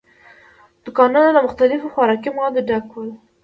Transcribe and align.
دوکانونه 0.83 1.29
له 1.35 1.41
مختلفو 1.47 1.93
خوراکي 1.93 2.29
موادو 2.35 2.65
ډک 2.69 2.87
ول. 2.93 3.09